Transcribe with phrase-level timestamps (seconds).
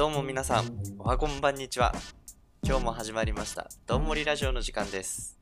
[0.00, 0.64] どうも皆さん、
[0.98, 1.92] おはこんばんにちは。
[2.62, 5.38] 今日も始まりました、どんもりラジオの時間です。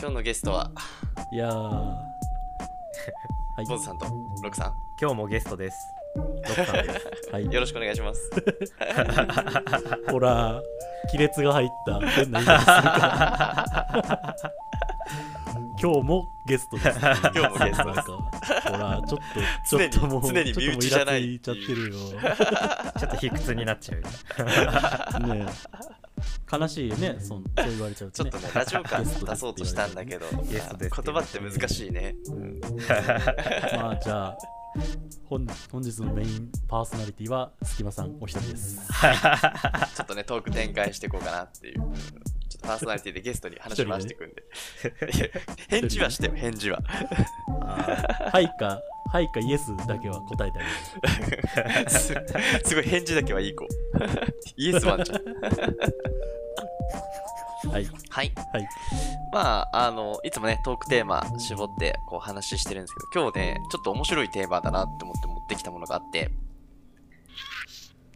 [0.00, 0.72] 今日のゲストは、
[1.30, 1.52] いやー。
[1.52, 1.92] は
[3.58, 3.66] い。
[3.68, 4.06] ボズさんと
[4.42, 5.76] ロクさ今日もゲストです。
[6.16, 7.30] ロッカーです。
[7.30, 7.50] はいん、。
[7.52, 8.30] よろしくお願いします。
[10.10, 10.62] ほら、
[11.12, 14.97] 亀裂が入った変な言い方するから。
[15.80, 16.98] 今日もゲストです。
[16.98, 19.20] 今日もゲストですほら、ちょっ
[19.68, 21.98] と、ちょっともう、常に身内じゃないちょっともうイラついちゃってるよ。
[22.98, 24.00] ちょっと卑屈になっちゃう。
[25.28, 28.30] ねえ悲しいよね、そんそう言われちゃうとね。
[28.30, 32.16] ちょっとね、ラジオ感出そうとしたんだけど、言葉って難しいね。
[32.26, 34.38] うんまあ、じゃあ、
[35.26, 38.80] 本本日のメインパーソナリティは、すきまさんお一人です。
[39.94, 41.82] ちょっとね、トーク展開していこうかなっていう。
[42.68, 44.44] パーソナリティでゲストに話回していくんで。
[45.68, 46.80] 返事はしてよ、返事は。
[46.82, 50.62] はいか、はいかイエスだけは答えてあ
[51.24, 51.90] げる。
[51.90, 52.14] す
[52.68, 53.66] すごい返事だけはいい子。
[54.58, 55.18] イエスマンじゃん。
[57.72, 57.86] はい。
[58.10, 58.32] はい。
[58.52, 58.68] はい。
[59.32, 66.30] まあ、あの、いつもね、トークテーマ絞ってこう話してるんですけど、今日ね、ちょっと面白いテーマだなって思って持ってきたものがあって、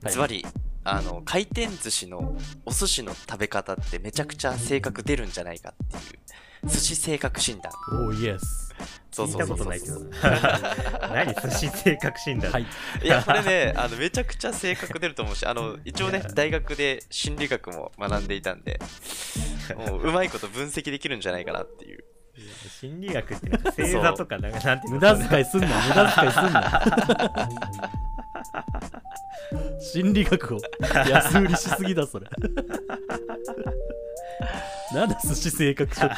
[0.03, 0.45] はいズバリ、
[0.84, 7.72] あの、回転寿司のお寿司の食べ方ってめちゃくちゃ性格出るんじゃないかっていう、寿司性格診断。
[7.92, 8.62] おー、イエス。
[9.12, 11.08] そう聞いそうそうそうたことないけどな。
[11.24, 11.34] 何？
[11.34, 12.50] 寿司性格診断。
[12.52, 12.66] はい。
[13.02, 18.80] いや、これね、あの、めちゃくちゃ性格出ると思うし、あの、一応ね、大学で心理学も学んでいたんで、
[19.77, 22.05] もう、うまいこと分析できるんじゃないかなっていう。
[22.80, 26.83] 心理学ってなんか星座とかなんかなんて無駄遣いすんな、無駄遣いすんな。
[29.81, 30.59] 心理学を
[31.09, 32.27] 安売りしすぎだ、それ。
[34.95, 36.03] なんだ、寿司性格書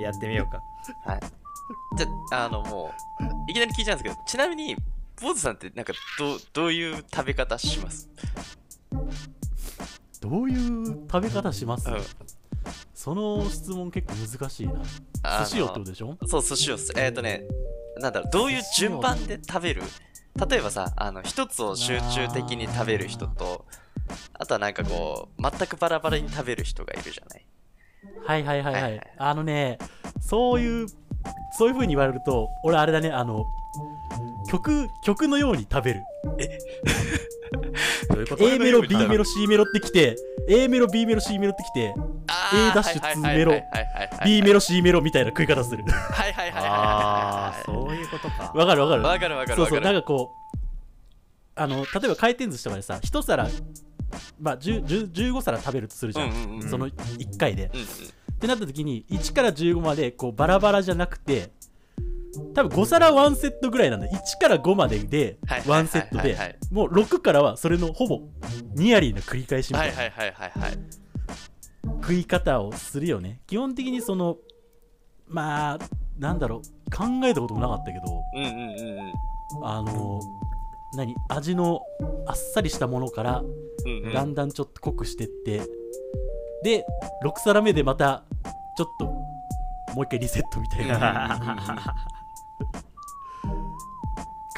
[0.00, 0.62] やってみようか。
[1.10, 1.20] はい。
[1.96, 4.76] じゃ、あの、もう、いきなり聞いちゃうんですけど、ちなみに、
[5.20, 8.08] 坊主さんって、なんか、どう、どういう食べ方します？
[10.20, 12.00] どういう食べ方します、うん。
[12.94, 14.74] その質問結構難しいな。
[15.44, 16.16] 寿司をってことでしょ？
[16.26, 17.44] そう、寿司をす、えっ、ー、とね、
[17.98, 19.82] なんだろう、どういう順番で食べる？
[20.48, 23.64] 例えばさ、あの、一つを集中的に食べる人と、
[24.34, 27.46] あとはなんかこう、全くバラバラに食べる人がいるじゃない？
[28.24, 29.00] はいはいはいははいはいい。
[29.18, 29.78] あのね、
[30.20, 30.86] そういう、
[31.58, 33.44] そういう風に言われると、俺あれだね、あの、
[34.50, 36.02] 曲、曲のように食べる。
[38.10, 40.16] どういうこと？A メロ、B メロ、C メロってきて、
[40.48, 41.94] A メロ、B メロ、C メロってきて、
[42.26, 45.84] あ A ダッシュ2メロはいはいはいはい B メロ、C メロみたいな食い方する。
[45.84, 48.52] はいはいはいはいあはあ、そういうことか。
[48.54, 49.02] わかるわかる。
[49.02, 50.58] わかるわかるそうそう、わかるなんかこう、
[51.54, 53.48] あの、例えば回転寿司とかでさ、一皿、
[54.40, 56.30] まあ、10 10 15皿食べるとするじゃん。
[56.30, 57.70] うんうんうんその1回で。
[57.74, 57.86] うんうん
[58.38, 61.50] ってなった時に1から15までこうバラバラじゃなくて
[62.54, 64.06] 多分5皿ワンセットぐらいなんだ。
[64.06, 64.10] 1
[64.40, 66.36] から5までではいはいワンセットで
[66.70, 68.20] もう6からはそれのほぼ
[68.74, 70.78] ニアリーな繰り返しみたいいはいはいはいはい。
[72.02, 73.40] 食い方をするよね。
[73.46, 74.36] 基本的にその
[75.26, 75.78] まあ
[76.18, 76.90] なんだろう。
[76.90, 78.04] 考えたこともなかったけど
[78.34, 78.98] うんうんうん
[79.58, 79.66] うん。
[79.66, 80.20] あの
[80.96, 81.14] 何？
[81.28, 81.82] 味の
[82.26, 84.12] あっさりしたものからうんうん。
[84.12, 85.60] だんだんちょっと濃くしてって。
[86.64, 86.84] で
[87.24, 88.24] 6皿目でまた
[88.76, 89.04] ちょっと
[89.94, 91.64] もう一回リセットみたいな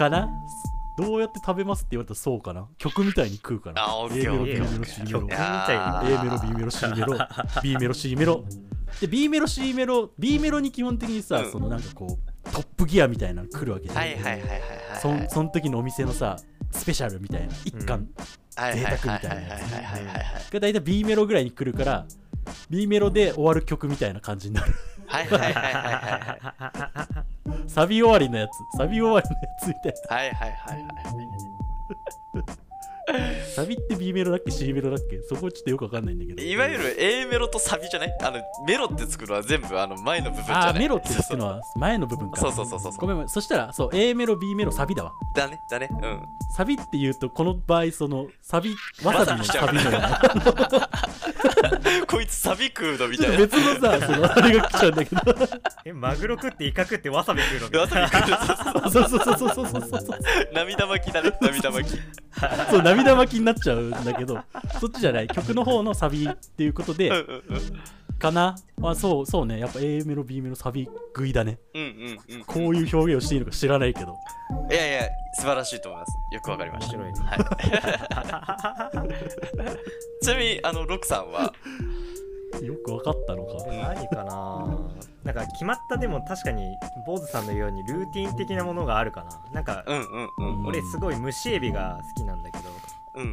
[0.01, 0.29] かな？
[0.99, 2.67] どうやって食べますって言われたらそうかな？
[2.79, 3.83] 曲みたいに食うかな？
[3.85, 5.21] あオッ A メロ B ケーメロ C メロ。
[5.21, 5.41] 曲みたい
[5.77, 6.13] あに。
[6.13, 7.19] A メロ B メロ C メロ。
[7.63, 8.45] B メロ C メロ。
[9.01, 11.53] で B メロ C メロ B メロに基本的にさ、うん。
[11.53, 14.61] そのなんかこうトップギアみたいなの来るわけじゃん、はいはいはいはいはい
[15.01, 16.37] そんその時のお店のさ
[16.73, 18.09] スペシャルみたいな一貫。
[18.57, 22.07] はいはいはいはいはい贅沢みたいなはいはいはいはいが大体 B メロぐらいに来るから
[22.69, 24.75] B メロで終わる曲みたいな感じになる
[25.07, 27.25] はいはいはいはいはい
[27.67, 28.51] サビ終わりのやつ。
[28.77, 30.87] サビ終わりのやつみたいはいはいはいはい。
[30.87, 32.45] な
[33.57, 35.21] サビって B メロだっけ？C メロだっけ？
[35.29, 36.41] そこちょっとよくわかんないんだけど。
[36.41, 38.17] いわゆる A メロとサビじゃない？
[38.23, 40.69] あのメロって作るのは全部あの前の部分じゃない？
[40.69, 42.41] あーメロって言ってのは前の部分か。
[42.41, 43.01] そうそうそうそうそう。
[43.01, 43.29] ごめんごめん。
[43.29, 45.13] そしたらそう A メロ B メロサビだわ。
[45.35, 45.89] だねだね。
[45.91, 46.23] うん。
[46.55, 50.21] サビって言うとこの場合そのサビわさびのサビのような
[52.07, 53.37] こいつサビ食うのみたいな。
[53.37, 55.23] 別のさそのあれが来ちゃうんだけど。
[55.85, 58.91] えマグロ食ってイカ食ってわさび食うのみたいわさび食うの。
[58.91, 60.19] そうそうそうそうそうそうそう
[60.53, 61.99] 涙巻きだね涙巻き
[62.71, 64.41] そう涙巻きになっちゃうんだけど
[64.81, 67.81] そっちじゃない曲の方のサビっていうことで、うんうんうん
[68.21, 68.55] かな？
[68.83, 69.59] あそうそうね。
[69.59, 71.59] やっぱ A メロ B メロサビ食いだね。
[71.75, 74.15] うんうんうんこういう表現をしていいのか知らないけど。
[74.71, 76.13] いやいや素晴らしいと思います。
[76.33, 76.97] よくわかりました。
[76.97, 77.31] 面白いね。
[77.31, 79.05] はい。
[80.23, 81.53] ちなみにあのロクさんは？
[82.63, 83.53] よくわかったのか。
[83.67, 84.67] 何かな。
[85.25, 86.77] なんか決まったでも確かに
[87.07, 89.31] 坊主さんのようにルーティン的なものがあるかな。
[89.53, 90.29] なんかうんうん
[90.61, 90.67] うん。
[90.67, 92.65] 俺すごい蒸しエビが好きなんだけど
[93.17, 93.33] うんううん。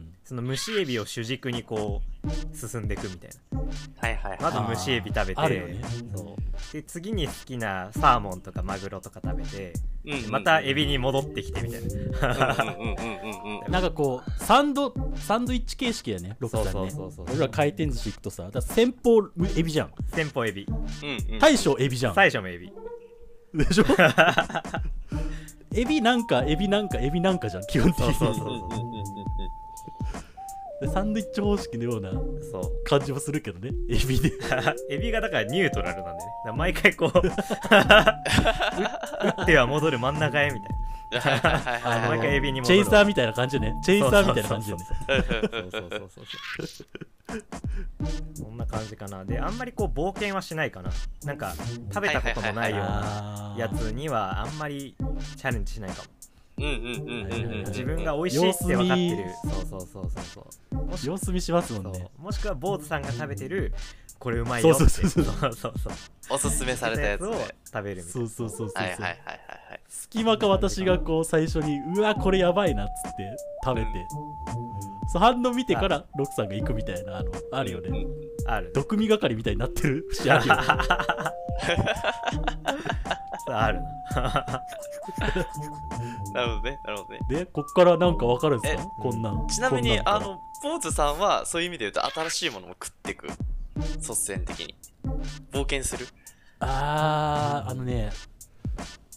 [0.00, 3.60] んその蒸しエビを主軸にこう進んでいくみたいな。
[4.00, 4.76] はいはいまはい。
[4.76, 5.82] ず蒸しエビ食べてあるよね。
[6.14, 6.72] そう。
[6.72, 9.72] で次に好きなサーモンとかマグロとか食べて
[10.04, 11.88] うんうんうんまたエビに戻ってきてみたいな。
[11.88, 16.90] うんうんうんうんうんなんかこうサンドサンドイッチ形式やねロックさんね。
[16.90, 19.18] そうそうそうそう俺ら回転寿司行くとさだ先方
[19.56, 19.92] エビじゃん。
[20.08, 20.66] 先方エビ。
[20.66, 21.38] うんうん。
[21.38, 22.14] 大将エビじゃん。
[22.14, 22.72] 最初もエビ。
[23.54, 23.84] でしょ？
[25.74, 28.14] エビなんかエビなんかエビなんかじゃん基本的に。
[28.14, 28.58] そうそううんう。
[28.58, 28.60] ん
[30.82, 32.10] うサンドイッチ方式のような
[32.84, 34.32] 感じもするけどねエビで。
[34.90, 36.30] エビがだからニュートラルなんでね。
[36.54, 37.30] 毎回こうう 打
[39.42, 40.70] っては戻る真ん中へみたい
[41.20, 43.74] はいはいはいはいな毎回エビにチェイサーみたいな感じでね。
[43.84, 44.82] チェイサーみたいな感じでね。
[45.08, 46.26] そうそうそうそうそう。
[47.26, 47.44] そう
[48.34, 49.24] そんな感じかな。
[49.24, 50.90] であんまりこう冒険はしないかな。
[51.24, 51.54] なんか
[51.92, 54.94] 食べたこともないようなやつにはあんまり
[55.36, 56.08] チャレンジしないかも。
[56.56, 56.80] うんうんうん
[57.32, 59.24] うんうん自分が美味しいって分かってる。
[59.42, 60.84] そうそうそうそうそう。
[60.84, 62.08] もし様子見しますもんね。
[62.18, 63.72] もしくは坊主さんが食べてる
[64.18, 65.74] これうまいよってそうそうそうそう。
[65.78, 65.92] そう
[66.30, 68.28] おすすめされたやつをね食べるみたいな。
[68.28, 69.18] そうそうそうそうはいはいはいはい
[69.70, 69.80] はい。
[69.88, 73.88] 隙間か私がこう最初にうわこれやばいなっつって食べて、
[75.12, 77.90] そう反応見てからロックさんが行くみたいなあのあるよね、
[78.46, 78.72] ある。
[78.74, 80.06] 毒味係みたいになってる？
[80.12, 80.54] 節あるよ
[83.48, 83.86] あるな。
[86.34, 87.20] なるほどねなるほどね。
[87.28, 88.82] でこっからなんかわかるんですか？
[88.82, 88.86] え？
[89.02, 89.46] こんなん。
[89.48, 93.28] ちなみにあのポーズさんはそういう意味で言うと新しいものも食っていく？
[93.76, 94.74] 率先的に。
[95.52, 96.06] 冒険する？
[96.60, 98.10] あーあのね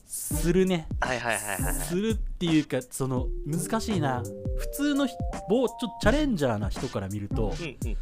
[0.06, 0.88] するね。
[1.00, 4.21] はいはいはいはいするっていうかその難しいな。
[4.57, 5.15] 普通のひ
[5.50, 7.97] ぼうちょっとチャレンジャーな人から見るとうんうん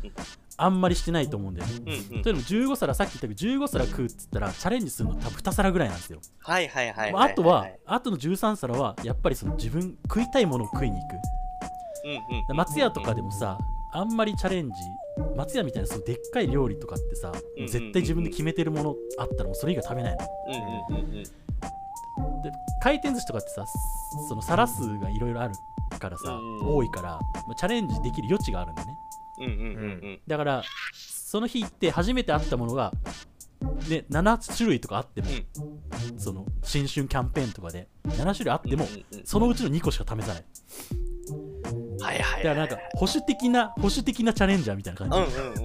[0.57, 1.73] あんまりしてないと思うんだよね。
[1.79, 2.17] うんうん。
[2.17, 6.19] うんというのも15皿さっき言ったけど15皿食うっつったらチャレンジするの多分2皿ぐらいなんですよ。
[6.39, 11.13] はいはいはいまああとは、あとの13皿はやっぱりその自分食いたいものを食いに行く。
[12.05, 13.57] うんうんで松屋とかでもさ
[13.91, 14.75] あんまりチャレンジ
[15.35, 20.27] 松屋みたいなそのでっかい料理とかってさ、うんうん絶対自分で決めてるものあったらもうそれ以外食べないの。
[20.89, 21.23] うんうんうんうん。
[22.41, 22.51] で
[22.81, 23.65] 回転寿司とかってさ
[24.29, 25.53] その皿数がいろいろある
[25.99, 28.97] からさ、うん多いから、まあチャレンジできる余地があるんだね
[29.39, 30.19] うんうんうんうん。
[30.27, 32.91] だからその日行って初めて会ったものが、
[33.89, 35.27] ね、7種類とかあっても、
[36.17, 39.25] その新春キャンペーンとかで7種類あっても、うんうんうん。
[39.25, 40.43] そのうちの2個しか試さない。
[42.01, 45.64] はいはいだからなんか保守的な保守的なチャレンジャーみたいな感じ、うんうんうんうんうん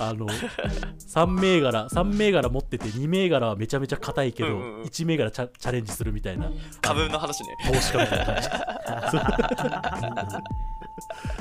[0.00, 4.82] あの3銘柄3銘柄持ってて2銘柄はめちゃめちゃ硬いけど、うんうんうん。
[4.84, 6.50] 1銘柄チャチャレンジするみたいな。
[6.80, 7.56] 株の話ね。
[7.66, 8.48] 投資家みたいな感じ。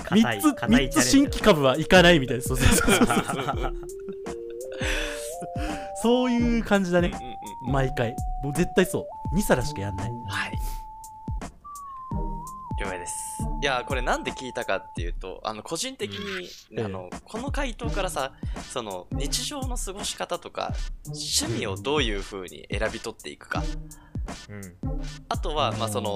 [0.04, 2.44] 硬い3つ硬い三つ新規株はいかないみたいな。
[2.44, 3.08] そうそうそうそう。
[3.46, 3.74] うんうんうん
[6.02, 7.10] そういう感じだね。
[7.10, 7.16] うん
[7.68, 8.16] うん毎回。
[8.42, 9.36] もう絶対そう。
[9.36, 10.10] 2皿しかやんない。
[10.10, 10.52] はい。
[12.80, 13.14] 了解です。
[13.62, 18.32] いや、これなんで聞いたかっていうと、あの、個人的に、うんあの、この回答からさ、
[18.72, 20.74] その、日常の過ごし方とか、
[21.06, 23.64] 趣味をどういう風に選び取っていくか。
[24.50, 24.76] うん
[25.28, 26.12] あとは、まあ、その、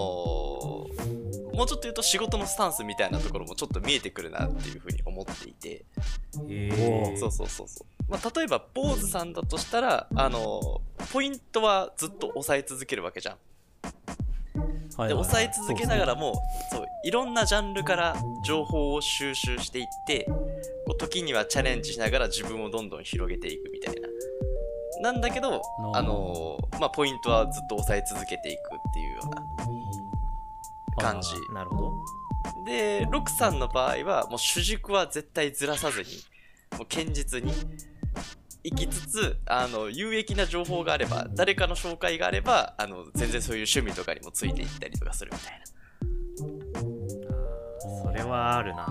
[1.53, 5.85] もうちょっと言うと仕事のスタンスみたいなところもちょっと見えてくるなっていう風に思っていて、
[7.17, 8.11] そうそうそうそう。
[8.11, 10.81] まあ、例えば、坊主さんだとしたら、あの、
[11.11, 13.37] ポイントはずっと押さえ続けるわけじゃん。
[14.97, 16.33] で、はいはいはい押さえ続けながらも、
[16.71, 20.25] そう、いろんなジャンルから情報を収集していって、
[20.85, 24.07] こう時にはチャレンジしながら自分をどんどん広げていくみたいな。
[25.01, 31.29] なんだけど、ーあのーまあ、ポイントはずっと押さえ続けていくっていうような感じ。
[31.53, 31.93] なるほど
[32.65, 36.05] で、ロクさんの場合は、もう主軸は絶対ずらさずに、
[36.77, 37.51] もう堅実に
[38.63, 45.65] 行きつつ、あの、有益な情報があれば、誰かの紹介があれば、あの、全然そういう趣味とかにもついていったりとかするみたいな。
[48.03, 48.87] それはあるな。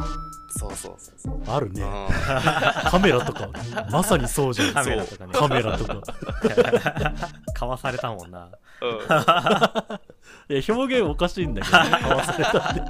[0.58, 1.40] そうそうそうそう。
[1.46, 1.82] あるね。
[1.82, 1.88] うん。
[2.90, 3.48] カメラとか
[3.90, 4.74] まさにそうじゃん。
[4.74, 6.02] カメラとかねカメラとか。
[7.54, 8.50] かわされたもんな
[10.48, 12.82] いや表現おかしいんだけど 買わされたって。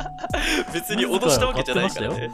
[0.75, 2.31] 別に脅したわけじゃないからね。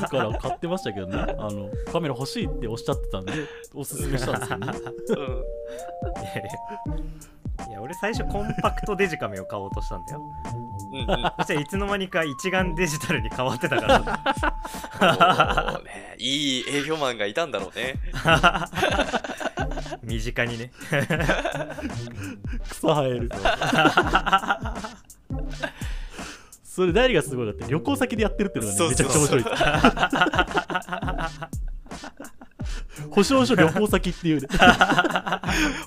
[0.00, 1.18] 自ら買ってましたけどね。
[1.18, 3.32] あのカメラ欲しいっておっしゃってたんで
[3.74, 4.58] おすすめしたんですよ。
[4.58, 4.66] ね
[5.08, 6.22] うん。
[6.22, 10.04] いやいやいや俺最初コンパクトデジカメを買おうとしたん。
[10.06, 10.20] だよ
[10.92, 11.00] うん。
[11.00, 11.06] うん。
[11.06, 17.50] そしたらいつの間にか一眼デジタルに変わってたからね、いい営業マンがいたん。
[17.50, 17.98] だろうね。
[20.02, 20.72] 身近にね。
[22.70, 23.30] 草生える。
[26.64, 27.46] それ何がすごい。
[27.46, 29.44] かって旅行先でやってるっていうのがねめちゃくちゃ面白い。
[33.10, 34.48] 保証書旅行先っていうね。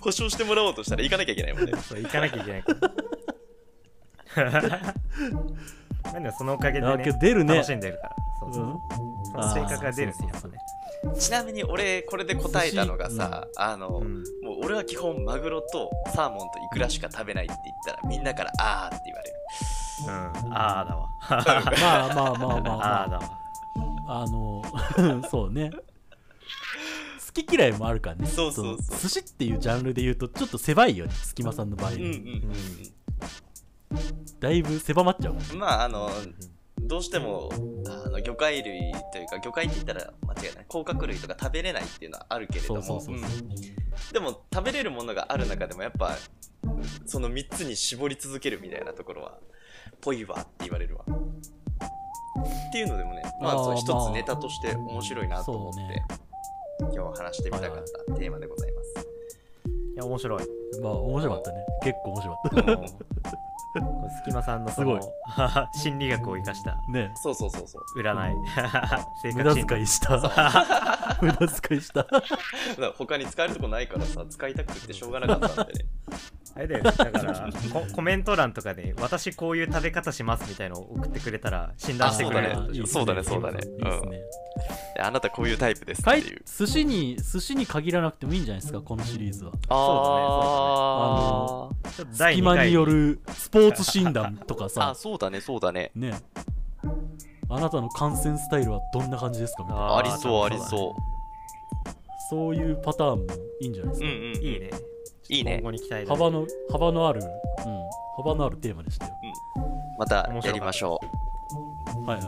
[0.01, 1.73] 保証してもらおうとしたら行かなきゃいけないもんね。
[1.81, 2.63] そう行かなきゃいけない。
[6.13, 7.55] なんでそのおかげで、ね、出るね。
[7.55, 8.15] 楽しんでるから。
[8.41, 8.67] そうそうう。
[8.67, 8.75] ん。
[9.31, 10.57] その性格が出るんですよね
[11.13, 14.23] ちなみに俺、これで答えたのがさ、あの、うん。
[14.43, 19.35] もう俺は基本マグロとサーモンとイクラしか食べないって言ったらみんなからあーって言われる。
[20.45, 20.53] うん。
[20.53, 21.09] ああだわ。
[21.79, 23.03] まあまあまあまああまあ。
[23.05, 23.39] あだわ。
[24.07, 24.63] あの
[25.29, 25.71] そうね。
[27.35, 28.27] 好き嫌いもあるからね。
[28.27, 28.95] そうそうそう。
[28.95, 31.11] の寿司っていうジャンルで言うとちょっと狭いよね。
[31.13, 32.51] 隙間さんの場合、うんうん
[34.39, 35.43] だいぶ狭まっちゃうもん。
[35.51, 35.59] うん。
[35.59, 36.09] まあ、あの、
[36.87, 37.49] どうしても
[37.87, 40.65] あの魚介類というか魚介って言ったら間違いない。
[40.67, 43.01] 甲殻類とか食べれないっていうのはあるけれども
[44.13, 46.15] でも食べれるものがある中でもやっぱ
[47.05, 49.37] その3つに絞り続けるみたいなところは
[50.01, 51.05] ぽいわって言われるわ。
[51.07, 56.03] っていうのでもねまあ一まあつネタとして面白いなと思って、
[56.93, 59.07] 今日話してみたかったテーマでございます、
[59.95, 61.57] いや面白いまあ面白かったね。
[61.83, 64.99] 結構面白かっもうこれ隙間さんのその
[65.73, 66.71] 心理学を生かした。
[66.71, 67.11] たね。
[67.15, 68.01] そうそうそうそう。
[68.01, 68.35] 占い。
[69.21, 69.67] 性無駄格診断。
[69.67, 71.17] 遣いした。
[71.21, 72.07] 無駄遣いした。
[72.97, 75.85] 他に使えるとこないからさ使いたくてしょうがなかったんでね。
[76.55, 76.91] あれだよね。
[76.91, 82.51] だからココメント欄とかで私こういう食べ方しますみたいのを送ってくれたら診断してくれる。
[82.53, 83.23] あそうだね。
[83.23, 83.77] そうだねそうだね。
[83.77, 84.21] いいですね。
[84.95, 89.51] であなたこういうタイプですってかいいう寿司に寿司に限らなくてもいいんじゃないですかこのシリーズは。
[89.51, 89.57] あー。
[89.57, 89.71] ちょ
[90.55, 95.91] っと第2隙間回によるスポーツ診断とかあさそうだねそうだね。
[95.95, 96.13] ね。
[97.49, 99.63] あなたの観戦スタイルはどんな感じですか？
[99.63, 100.67] みたいなありそうありそう。
[100.69, 100.95] そ
[102.29, 103.25] そういうパターンも
[103.61, 104.43] いいんじゃないですか、ううんうんうん。
[104.43, 104.69] いいね。
[105.29, 105.53] いいね。
[105.57, 107.27] 今後に期待だ幅の幅のある、うん、
[108.17, 109.13] 幅のあるテーマでしたよ。
[109.99, 110.99] またやりましょ
[111.95, 112.05] う。
[112.05, 112.25] はいはい。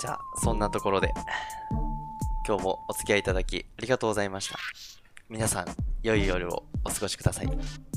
[0.00, 1.12] じゃあそんなところで
[2.46, 4.58] 今日もお付き合いいただきありがとうございました。
[5.28, 5.66] 皆さん
[6.02, 7.87] 良い夜をお過ごしください。